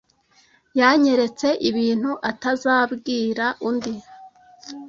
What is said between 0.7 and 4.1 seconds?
Yanyeretse ibintu atazabwira undi.